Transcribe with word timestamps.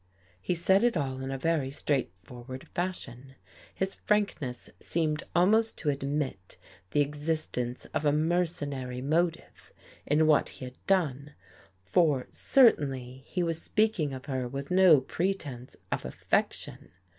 He 0.41 0.55
said 0.55 0.83
it 0.83 0.97
all 0.97 1.21
in 1.21 1.29
a 1.29 1.37
very 1.37 1.69
straightforward 1.69 2.67
fashion. 2.69 3.35
His 3.71 3.93
frankness 3.93 4.67
seemed 4.79 5.21
almost 5.35 5.77
to 5.77 5.91
admit 5.91 6.57
the^existence 6.91 7.85
of 7.93 8.03
a 8.03 8.11
mercenary 8.11 8.99
motive 9.03 9.71
in 10.07 10.25
what 10.25 10.49
he 10.57 10.65
had 10.65 10.83
done, 10.87 11.35
for 11.83 12.27
certainly 12.31 13.21
he 13.27 13.43
was 13.43 13.61
speaking 13.61 14.11
of 14.11 14.25
her 14.25 14.47
with 14.47 14.71
no 14.71 15.01
pretense 15.01 15.75
of 15.91 16.03
affection. 16.03 16.89